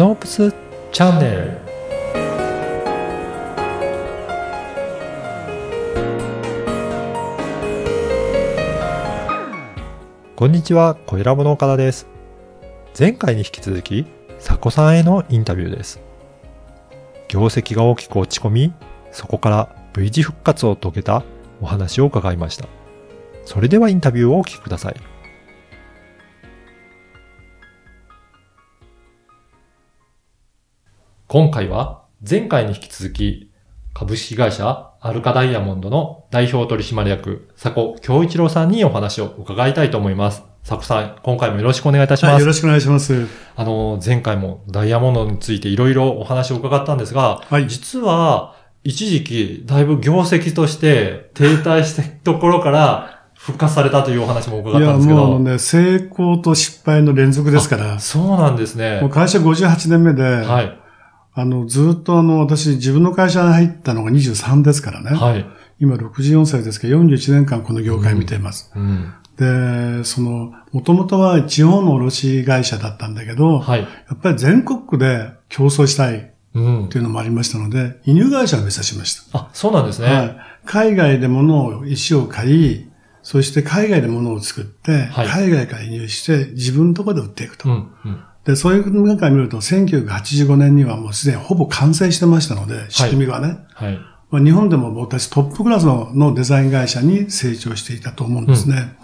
[0.00, 0.50] ノープス
[0.92, 1.58] チャンネル
[10.34, 12.06] こんにちは、小ラボの岡田です。
[12.98, 14.06] 前回に引き続き、
[14.38, 16.00] 佐古さんへのインタビューです。
[17.28, 18.72] 業績が大きく落ち込み、
[19.12, 21.24] そこから V 字復活を遂げた
[21.60, 22.66] お話を伺いました。
[23.44, 25.09] それではインタビューをお聞きください。
[31.32, 33.52] 今回は前回に引き続き
[33.94, 40.42] 株式会社アルカダイヤモンドの代表取締役佐古京一郎さんにお話を伺いたいと思います。
[40.64, 42.32] 佐古さん、今回もよろしくお願いいたします。
[42.32, 43.28] はい、よろしくお願いします。
[43.54, 55.20] あの、前回もダイヤモンドについていろいろお話を伺ったんですが、はい実は一時期だいぶ業績として停滞したところから復活されたというお話も伺いや、ったんですけど。
[55.20, 59.10] もうあのね、成功と失敗の連続ですから、そうなんですねもう。
[59.10, 60.79] 会社58年目で、はい。
[61.32, 65.16] あの、ずっとあの、私、自分の会社に入ったのが23ですからね。
[65.16, 65.46] はい。
[65.78, 68.70] 今64歳ですけど、41年間この業界見ています。
[68.74, 69.12] うん。
[69.36, 73.80] で、その、もともとは地方の卸会社だったんだけど、はい。
[73.80, 76.98] やっぱり全国区で競争したいっうんて。
[76.98, 79.38] いうのもありましたので、輸入会社を目指しました。
[79.38, 80.08] あ、そうなんですね。
[80.08, 80.36] はい。
[80.66, 82.90] 海外で物を、石を買い、
[83.22, 87.68] そして海外で物を作って、はい海外から輸入して自分のところで売っていくと。
[87.68, 87.74] うん。
[88.04, 88.24] うん。
[88.44, 93.58] で、そういう中から見ると、1985年にはもうすでにほぼ完成してましたので、仕組みがね。
[93.74, 93.98] はい。
[94.30, 98.96] まあ、日本でも僕たちトップクラスののデザイン会社に成長していたと思うんですね。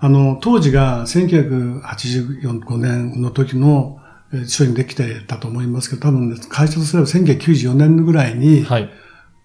[0.00, 4.00] あの、当時が1985年の時の
[4.32, 8.90] えー商品できてたと思いますけど、多分ね、会社とすれば1994年ぐらいに、はい。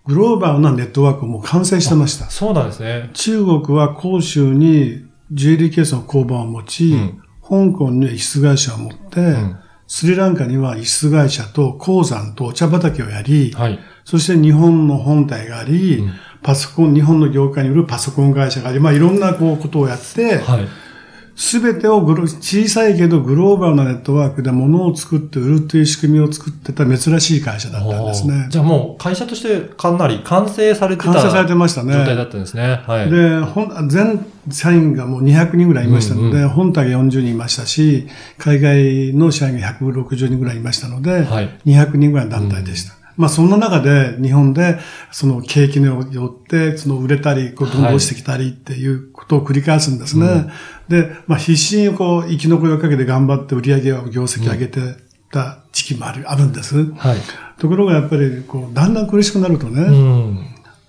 [0.05, 2.29] グローバルなネットワークをもう完成してました。
[2.31, 3.11] そうなんですね。
[3.13, 9.59] 中国は広州にジュエリーケースの工場を持ち、うん香港には輸出会社を持って、ん
[9.91, 13.79] スリランカには輸出会社と鉱山とお茶畑をやり、はい。
[14.05, 16.07] そして日本の本体があり、
[16.43, 20.67] パソコン、日本の業界に売るパソコン会社があり、まあいろんなこうことをやって、はい。
[21.39, 28.47] すべてをグロ小さいけどグローバルなネットワークで物を作って売るという仕組みを作ってた珍しい会社だったんですね。
[28.49, 31.93] じゃあもう会社としてかなり完成されてた完成されてましたね。
[31.93, 32.81] 状態だったんですね。
[32.85, 33.09] はい。
[33.09, 42.98] で、本全社員がもう200人ぐらいいましたので、うん本体が40人いましたし、海外の社員が160人ぐらいいましたので、はい200人ぐらいの団体でした。
[43.19, 44.79] まあそんな中で日本で
[45.11, 50.49] その景気によってその売れたり、こうどんどん落ちてきたりっていうことを繰り返すんですね。
[50.87, 54.79] で、まあ必死にこう生き残りをかけて頑張って売り上げを業績を上げて
[55.33, 56.93] た時期もある、あるんです。
[56.93, 57.17] はい。
[57.57, 60.45] ところがやっぱりこうだんだん苦しくなるとね、うん。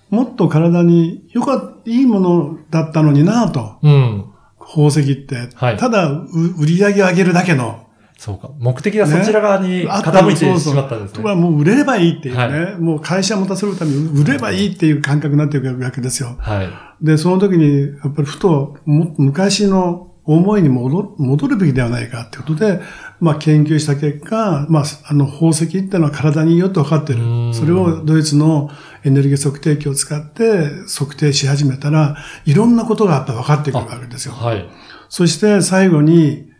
[0.09, 3.75] もっと体によかった、いいものだったのになぁと。
[3.83, 4.25] うん。
[4.57, 5.49] 宝石って。
[5.55, 6.27] はいただ、う
[6.57, 7.87] 売り上げを上げるだけの。
[8.21, 8.51] そうか。
[8.59, 11.41] 目的がそちら側に傾いてしまったんですところね。
[11.41, 12.41] がもう売れればいいっていうね。
[12.73, 16.35] はもう会社を持たせるために売ればいいっていう感覚になっていくわけですよ。
[16.37, 16.69] はい。
[17.01, 22.79] で、その時に、やっぱりふと、も昔の思いに戻戻るべきではないかってことで、
[23.19, 27.53] まあ研究した結果、まあ、あの宝石っていうのは体にいいよって分かってるうん。
[27.55, 28.69] それをドイツの
[29.03, 34.33] エネルギー測定器を使って測定し始めたら、いろんなことがやっぱ分かってくるわけですよ。
[34.35, 34.69] はい。
[35.09, 36.50] そして最後に、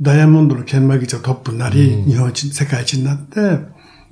[0.00, 3.40] ダイヤモンドの研磨技術がトップになり、日本一、世界一になって、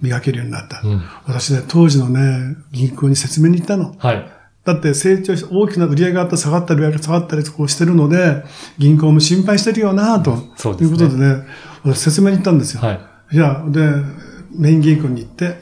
[0.01, 0.81] 磨けるようになった。
[0.83, 3.95] うん私ね、当時のね、銀行に説明に行ったの。
[3.99, 4.31] はい。
[4.65, 8.45] だって成長し、大きな売り上げがあったり下がったり、下がったりこうしてるので、
[8.79, 10.37] 銀行も心配してるよなと。
[10.57, 11.47] そうですねということでね、
[11.85, 12.81] 私説明に行ったんですよ。
[12.81, 13.37] はい。
[13.37, 13.81] いや、で、
[14.57, 15.59] メイン銀行に行って、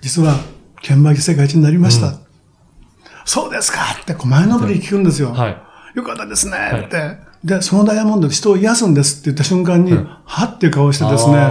[0.00, 0.36] 実は、
[0.82, 2.18] 研磨技世界一になりました。
[3.26, 5.32] そうですかって、こう前のめりに聞くんですよ。
[5.32, 5.62] はい。
[5.94, 6.56] よかったですね
[6.86, 7.18] って。
[7.44, 11.46] で、そのダイヤモンドで人を癒すんですって言った瞬間に、うんはっていう顔をしてですね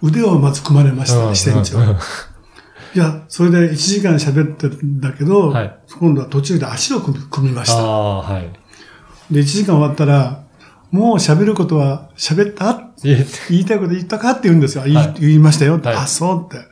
[0.00, 1.78] 腕をまず組まれました、うん支店長。
[2.94, 7.82] いや、それで1時間喋ってるんだけど、はい今度は途中で足を組みました。
[7.82, 9.32] はい。
[9.34, 10.44] で、1時間終わったら、
[10.90, 12.90] もう喋ることは喋った？
[13.02, 13.18] 言
[13.50, 14.84] いたいこと言ったかって言うんですよ。
[14.84, 16.64] 言い,、はい言いましたよって、はいあ、そうって。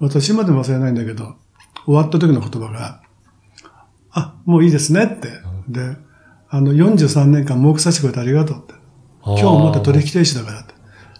[0.00, 1.36] 私今でも忘れないんだけど、
[1.84, 3.00] 終わった時の言葉が、
[4.10, 5.28] あ、もういいですねって。
[5.68, 5.96] で、
[6.50, 8.74] あの、43年間儲けさせてくれてありがとうって。
[9.24, 10.74] 今日をもって取引停止だからって。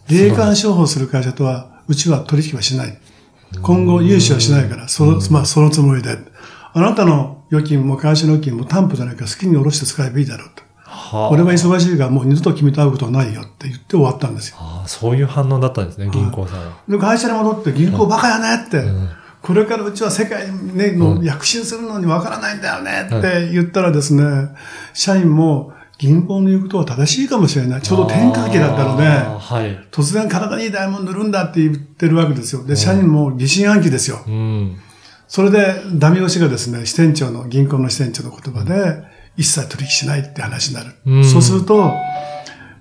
[0.09, 2.99] 霊感商法する会社とは、うちは取引はしない。
[3.63, 6.19] 今後融資はしないから、その、まあ、そのつもりで。
[6.75, 10.63] あなたの預金も会社の預金も担保じゃないから好きに下ろして使えばいいだろうって。
[10.85, 14.57] はあ俺は忙しいからもう二度と君と会うことはないよって言って終わったんですよ。
[14.59, 16.77] ああ、そういう反応だったんですね、銀行さんは。
[16.89, 18.81] で、会社に戻って銀行バカやねって。
[18.81, 19.11] ん
[19.43, 24.51] これからうちは世界にね、の躍進するのにわからないんだよねって言ったらですね、
[24.93, 27.83] 社員も銀行の言うことは正しいかもしれない。
[27.83, 29.79] ちょうど転換期だったので、はい。
[29.91, 32.65] 突然体にダイヤモンド塗るんだって言ってるわけですよ。
[32.65, 34.21] で、社員も疑心暗鬼ですよ。
[34.27, 34.77] うん。
[35.27, 39.03] それで、ダメ押しがですね、支店長の、銀行の支店長の言葉で、
[39.37, 40.93] 一切取引しないって話になる。
[41.05, 41.93] うんそうすると、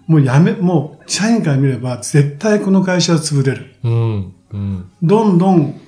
[0.06, 3.75] もうやめ、もう、社員から見れば、絶対この会社は潰れる。
[3.83, 4.33] うん。
[4.54, 4.92] うん。
[5.01, 5.81] どんどん、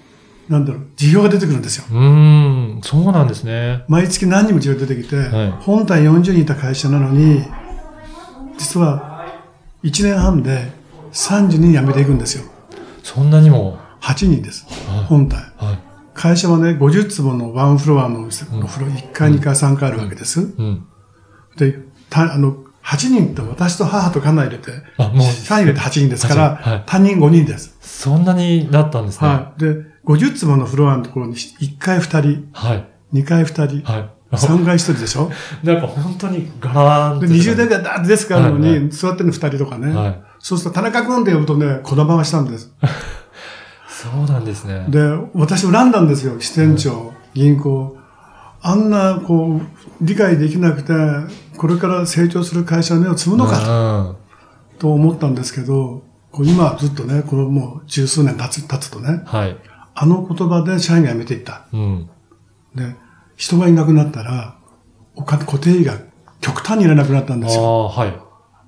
[0.50, 1.86] なんだろう、事業が出てくるんですよ。
[1.92, 2.82] うん。
[2.84, 3.84] そうなんですね。
[3.88, 7.44] 毎月何人も事業出てきて、はい本体40人いた会社なのに、
[8.58, 9.26] 実は
[9.84, 10.72] 1年半で
[11.14, 12.44] 30人辞めていくんですよ。
[13.04, 14.66] そんなにも？8人です。
[14.90, 15.38] はい本体。
[15.58, 15.80] はい。
[16.16, 20.42] 会社はね、50坪のワンフロアのお店お風呂1階、2階、3階あるわけです。
[20.42, 20.86] うん。
[21.56, 21.80] で、
[22.10, 27.78] たあの、8人って私と母と家内入れて、あ、もう、社員入れて8人ですから、はい他人5人です。
[27.82, 29.28] そんなになったんですね。
[29.30, 29.60] はい。
[29.60, 29.76] で、
[30.10, 32.88] 50坪のフロアのところに1階2人、はい。
[33.14, 34.10] 2階2人、はい。
[34.32, 35.32] 3階1人でしょ？
[35.64, 39.94] なんか本当にガラーンで、と20代がダーってデスクあるのに、はいは座ってるの2人とかね。
[39.96, 42.72] はいそうすると、田中君って呼ぶとね、こだまがしたんです。
[43.90, 44.86] そうなんですね。
[44.88, 45.02] で、
[45.34, 46.40] 私恨んだんですよ。
[46.40, 47.98] 支店長、銀行。
[48.62, 49.62] あんな、こう、
[50.00, 50.94] 理解できなくて、
[51.58, 54.16] これから成長する会社の目を摘むのかか
[54.80, 59.58] と思ったんですけど、こう今ずっとね、このもう十数年経つ経つとね、はい。
[60.02, 61.68] あの言葉で社員が辞めていった。
[61.74, 62.10] うん。
[62.74, 62.96] で、
[63.36, 64.56] 人がいなくなったら、
[65.16, 65.98] お金、固定費が
[66.40, 67.64] 極端にいらなくなったんですよ。
[67.64, 68.14] ああ、はい。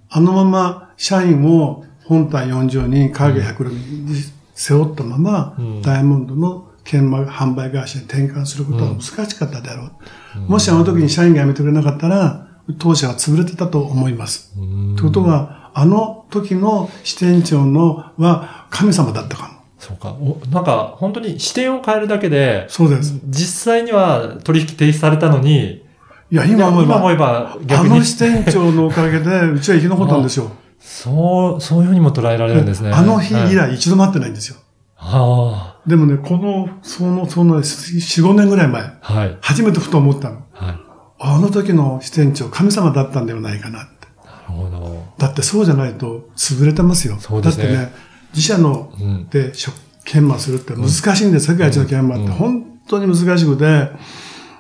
[0.09, 4.15] あのまま社員を本体40人、影100人に
[4.55, 9.89] 背負ったまま、うんダイヤモンドの研磨販売会社に転換することは難しかったであろ
[10.35, 10.39] う。
[10.51, 12.47] もしあの時に社員が辞めてくれなかったら、
[12.77, 14.53] 当社は潰れてたと思います。
[14.57, 19.50] うんということは、あの時の支店長のは神様だったかも。
[19.81, 20.09] そうか。
[20.11, 23.19] おなんか、本当に視点を変えるだけで、そうです。
[23.25, 25.83] 実際には取引停止されたのに、
[26.29, 30.51] いや、今思えば、今思えばあ逆にの、支店長のおかげで、うちは生き残ったんですよ。
[30.79, 32.91] そう、そういうふうにも捉えられるんですね。
[32.91, 33.55] あの日以はい。
[33.55, 34.57] 来一度も会ってないんですよ。
[34.97, 39.37] あでもね、この、その、その、4、5年ぐらい前、あ、はい。
[39.41, 40.43] 初めてふと思ったの。
[40.53, 40.75] はい。
[41.19, 44.07] あの時の支店長、神様だったんではないかなって。
[44.23, 45.03] なるほど。
[45.17, 47.17] だってそうじゃないと潰れてますよ。
[47.19, 49.27] そうですねだってね、自社のうん。
[49.29, 49.75] で職
[50.05, 52.25] 研磨するって難しいんです、世界一の研磨って。
[52.25, 53.89] うん本当に難しくて、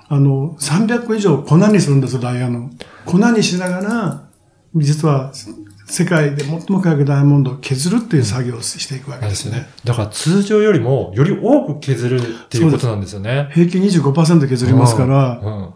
[0.07, 2.69] あの、300個以上粉にするんですよ、ダイヤの。
[3.05, 4.29] 粉にしながら、
[4.75, 5.33] 実は
[5.85, 9.67] 世界で最も輝くダイヤモンドを削るっていう作業をしていくわけでねですすね。。
[9.83, 13.49] だから通常よりも、より多く削るっていうことなんですよね。
[13.53, 15.73] 平均25%削りますから、うん。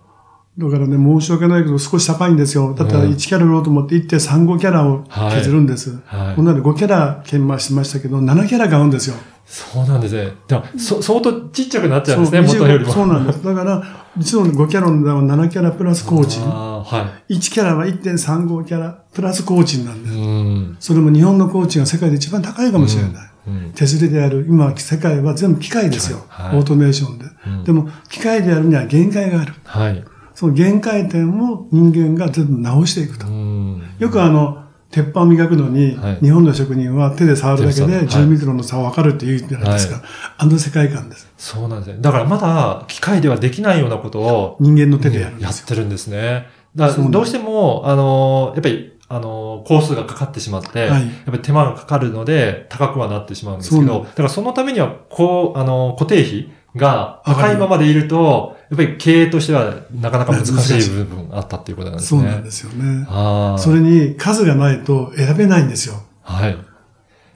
[0.58, 2.74] だからね、申し訳ないけど少し高いんですよ。
[2.74, 6.00] だったらうん1キャラ売ろうと思って1.35キャラを削るんです。
[6.06, 9.16] はいこんなの5キャラ研磨しましたけど、7キャラ買うんですよ。
[9.46, 10.32] そうなんですね。
[10.48, 12.92] でも、そ、相当ちっちゃくなっちゃうんですね、元よりも。
[12.92, 13.44] そうなんです。
[13.44, 13.84] だから、
[14.18, 16.44] 実の5キャラの値段は7キャラプラス工賃。
[16.44, 20.12] ああ、は1キャラは1.35キャラプラス工賃なんでい。
[20.14, 20.18] す。
[20.18, 20.78] うん。
[20.80, 23.12] それも日本の工賃が世界で一番高いかもしれない。
[23.48, 23.72] うん。
[23.76, 24.48] 手すりでやる。
[24.50, 26.26] 今、世界は全部機械ですよ。
[26.28, 27.26] はいオートメーションで。
[27.48, 29.54] うんでも、機械でやるには限界がある。
[29.66, 30.04] はい。
[30.36, 33.30] その限界点を人間が全部直していくとう。
[33.32, 33.82] ん。
[33.98, 39.96] よくあの、鉄板を磨くのに、はい日本の職人は手で触るだけで手で触る10ミクロンの差は分かるって言うじゃないですか。
[39.96, 40.04] は
[40.38, 41.28] あの世界観です。
[41.38, 41.98] そうなんですね。
[42.02, 45.42] だからまだ機械ではできないようなことを人間の手でやる。
[45.42, 46.48] やってるんですね。
[46.76, 62.22] だからどうしても、あの、やっぱり、あの、工数がかかってしまって、はいやっぱり手間がかかるので高くはなってしまうんですけど、だからそのためには、こう、あの、固定費が高いままでいると、やっぱり経営としてはなかなか難しい部分があったっていうことなんですね。
[62.22, 63.58] そうなんですよね。
[63.60, 66.02] それに数がないと選べないんですよ。
[66.24, 66.58] はい。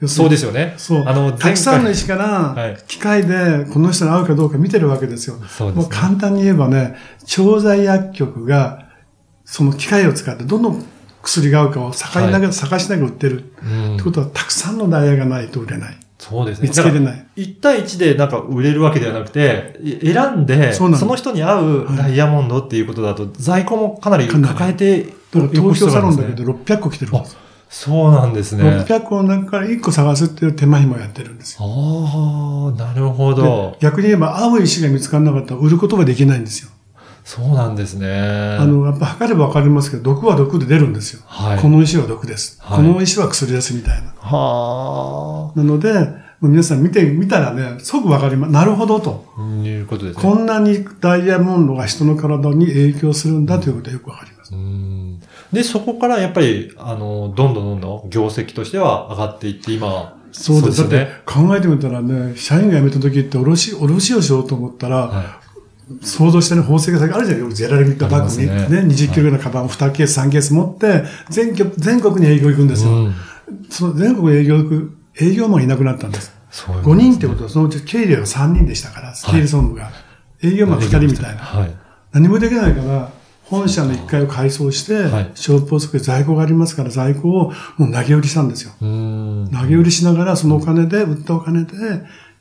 [0.08, 0.74] そうですよね。
[0.78, 1.04] そう。
[1.06, 5.36] あの、たくさんの前石かはいら、機械でこの人に合うかどうか見てるわけですよ。
[5.36, 5.82] 回そうですね。
[5.82, 6.96] もう簡単に言えばね、
[7.26, 8.88] 調剤薬局が、
[9.44, 10.80] その機械を使ってどの
[11.22, 13.52] 薬が合うかを探りながら、探しながら売ってる。
[13.62, 15.96] うんってことは、たくさんのダイヤがないと売れない。
[16.20, 16.68] そうですね。
[16.68, 26.44] 見つけれないだから1対1でなんか売れるわけではなくて、い選んで、その人に合うダイヤモンドっていうことだと、在庫もかなり抱えて、だから東京サロンだけど。
[26.44, 27.36] で600個来てるんです。
[27.70, 28.64] そうなんですね。
[28.64, 31.60] 600個の中から1個探すっていう手間暇をやってるんですよ。
[31.64, 33.76] ああ、なるほでど。
[33.80, 36.70] 逆に言えば、合う石が見つからなかったら売ることができないんですよ。
[37.30, 38.08] そうなんですね。
[38.58, 41.22] あの、やっぱ測ればわかりますけど、毒は毒で出るんですよ。
[41.26, 41.58] はい。
[41.60, 42.58] この石は毒です。
[42.60, 44.12] はいこの石は薬ですみたいな。
[44.20, 45.92] はなので、
[46.42, 48.52] 皆さん見てみたらね、即わかります。
[48.52, 49.26] なるほどと。
[49.38, 49.42] あ。
[49.64, 50.22] いうことですね。
[50.24, 54.52] こんなにダイヤモンドが人の体に影響するんだということがよくわかります。
[54.52, 55.20] うん
[55.52, 60.78] で、そこからやっぱり、あの、どんどんどんどん業績としては上がっていって、今、そうです。
[60.78, 65.39] そうですよねだって考えてみたらね、社員が辞めた時って卸、卸をしようと思ったら、は
[66.02, 72.90] 想像してね、宝石があるじゃないよくジェラルミットバッグにねね20キロぐらいのカバンを2ケース、3ケース持って、全国全国に営業行くんですよ。
[72.90, 73.14] うん
[73.68, 76.32] その全国に営業行く、営業マンがいなくなったんです。
[76.50, 79.90] そういうこと5人ってことは、そのうち経理が3人でしたから、経理総務が。
[80.42, 81.42] 営業マン2人みたいな。
[81.42, 81.74] はい。
[82.12, 83.10] 何もできないから、
[83.44, 88.72] 本社の1階を改装して、はいショートポストで在庫がありますから、在庫をもう投げ売りしたんですよ。
[88.80, 91.72] 投げ売りしながら、そのお金で、売ったお金で、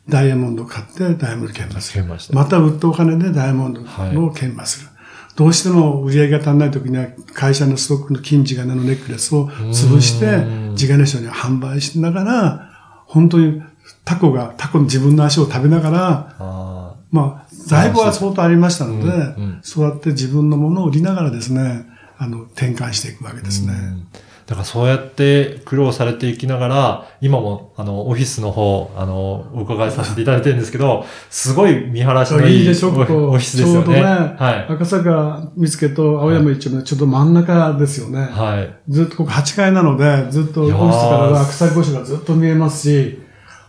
[0.10, 2.02] ダイヤモンドを買って、ダイヤモンド研磨する。
[2.02, 3.82] 研磨してまた売ったお金でダイヤモンド
[4.26, 4.90] を研磨する。
[5.36, 12.70] どうしても売り上げが足んない時には、会社のストックの金地金のネックレスを潰してうん、地金賞に販売しながら、
[13.06, 13.62] 本当に
[14.04, 21.86] タコが、タコの自分の足を食べながら、あまあ、在庫は相当ありましたので、うんうんそうやって自分のものを売りながらですね、
[22.18, 23.74] あの、転換していくわけですね。
[23.74, 24.08] うん
[24.50, 33.14] だからそうやって苦労されていきながら、今も、あの、オフィスの方、あの、お伺いさせていただいてるんですけど、すごい見晴らしのいいいいでしょ、こオフこ。
[33.36, 33.86] ィスですよね。
[33.86, 34.74] ちょうどね、はい。
[34.74, 38.22] 赤坂見附と青山一丁目のちょっと真ん中ですよね。
[38.24, 38.92] はい。
[38.92, 43.20] ずっとここ8階なので、ずっとオフィスからは赤坂越しがずっと見えますし、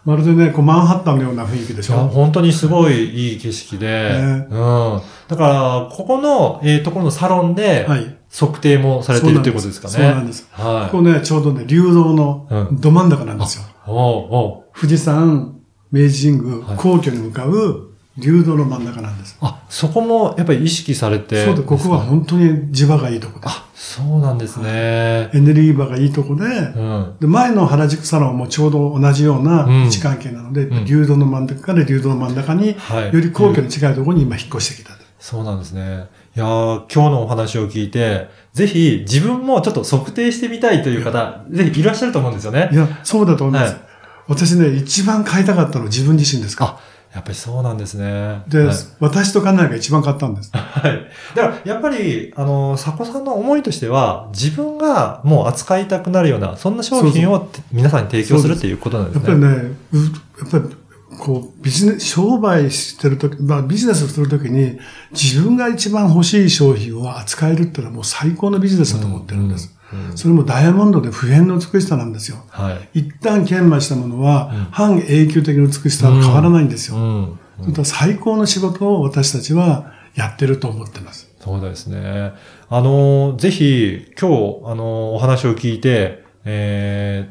[0.06, 2.08] まるでね、こうマンハッタンのような雰囲気でしょ？
[2.08, 5.00] 本当にすごいいい景色で、ねうん。
[5.28, 8.16] だから、ここの、えーところのサロンで、はい。
[8.32, 9.94] 測定もされているということですかね。
[9.94, 10.48] そうなんです。
[10.52, 10.90] はい。
[10.90, 13.64] ここね、ちょうどね、流動のうんど真ん中なんですよ。
[13.86, 15.56] おうおう富士山、
[15.90, 19.36] 明治神宮、はい皇居に向かう流動の真ん中なんです。
[19.40, 21.44] あ、そこもやっぱり意識されて。
[21.44, 23.46] そうで、ここは本当に地場がいいとこで。
[23.48, 24.66] あ、そうなんですね。
[24.68, 27.16] エネルギー場がいいとこで、うん。
[27.18, 33.12] で、前の原宿サロンもちょうど同じようなうん位置関係なので、うん流動の真ん中から流動の真ん中に、はい。
[33.12, 35.00] より皇居に近いところに今引っ越してきた。
[35.20, 36.06] そうなんですね。
[36.36, 42.76] いやー今日のお話を聞いて、ぜひ自分もちょっと測定してみたいという方、ぜひいらっしゃると思うんですよねい。
[42.76, 43.72] や、そうだと思います。
[43.74, 43.90] はい
[44.30, 46.78] 私ね、一番買いたかったのは自分自身ですか
[47.12, 48.04] あ、やっぱりそうなんですね。
[48.04, 48.44] ら。
[48.46, 50.52] で、はい私と家内が一番買ったんです。
[50.56, 51.10] はい。
[51.34, 59.30] だから、やっぱり、あの、佐古さんの思いとしては、自分がもう扱いたくなるような、そんな商品を皆さんに提供するっていうことなんですね。
[59.30, 60.76] やっぱりね、うやっぱり、
[61.20, 64.78] こう、ビジネス、商売してるとき、まあビジネスをするときに、
[65.12, 69.68] 自分が一番欲しい商品を扱えるっていうのはもう最高のビジネスだと思ってるんです。
[69.72, 69.80] うんうん
[70.14, 72.44] それもダイヤモンドで普遍の美しさなんですよ。
[72.50, 73.00] はい。
[73.00, 76.96] 一旦研磨したものは、うん半永久的な美しさは変わらないんですよ。
[76.96, 77.38] うん。
[77.62, 81.28] それと最高の仕事を私たちはやってると思ってます。
[81.40, 82.32] そうですね。
[82.68, 87.28] あの、ぜひ、今日、あの、お話を聞いて、え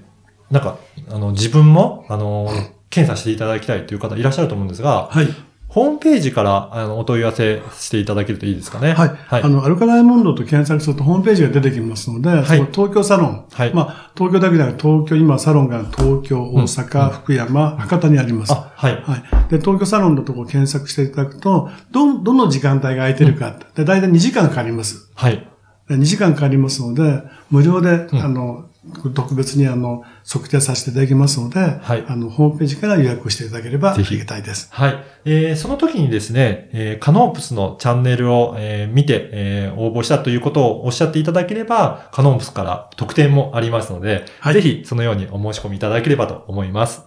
[0.50, 0.80] ー、なんか、
[1.10, 2.50] あの、自分も、あの、
[2.90, 5.28] 検査していただきたいという方いらっしゃると思うんですが、はい。
[5.70, 8.94] ホームページから、あの、お問い合わせしていただけるといいですかね。
[8.94, 9.10] はい。
[9.10, 9.44] はい。
[9.44, 13.46] あの、アルカダイヤモンドと検索するとホームページが出てきますので、はいその東京サロン。
[13.52, 18.52] はいまあ、東京だけでなく東京、今サロンが東京、大阪、うん福山、博多にあります。
[18.52, 18.94] あ、はい。
[19.04, 19.22] はい。
[19.52, 23.60] で、東京サロンのところを検索していただくと、ど、どの時間帯が空いてるか。
[23.76, 25.12] で、大体2時間かかります。
[25.14, 25.48] はい。
[25.88, 28.69] で2時間かかりますので、無料で、うんあの、
[29.14, 34.70] 特別にあの、測定させていただきますので、はいあの、ホームページから予約をしていただければあぜひりがたいです。
[34.72, 35.04] はい。
[35.26, 47.04] えーその時にですね、えーカノープスのチャンネルを、えー見て、えー応募したということをおっしゃっていただければ、カノープスから特典もありますので、はいぜひそのようにお申し込みいただければと思います。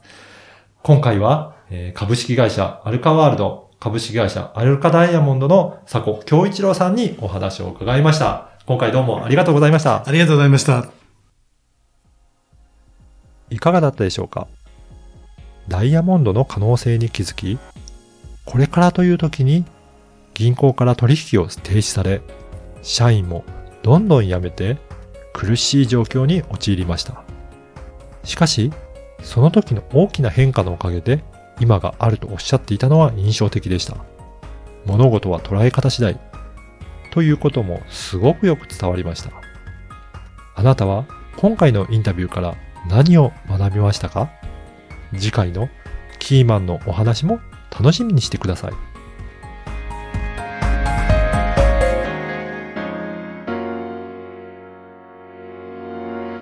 [0.83, 8.51] 今回は、えー株式会社アルカワールド、株式会社アルカダイヤモンドの佐古京一郎さんにお話を伺いました。
[8.67, 10.07] 今回どうもありがとうございました。
[10.07, 11.02] ありがとうございました。
[13.53, 14.49] いかがだったでしょうか？
[15.69, 17.59] ダイヤモンドの可能性に気づき、
[18.45, 19.65] これからという時に
[20.35, 22.23] 銀行から取引を停止され、
[22.83, 23.45] 社員も
[23.83, 24.79] どんどん辞めて
[25.33, 27.23] 苦しい状況に陥りました。
[28.25, 28.73] しかし、
[29.23, 31.23] その時の大きな変化のおかげで
[31.61, 33.97] 今があるとおっしゃっていたのは印象的でした。
[34.87, 36.19] 物事は捉え方次第。
[37.13, 39.31] ということもすごくよく伝わりました。
[40.55, 41.07] あなたは
[41.37, 42.57] 今回のインタビューから
[42.89, 44.31] 何を学びましたか？
[45.15, 45.69] 次回の
[46.19, 48.73] キーマンのお話も楽しみにしてください。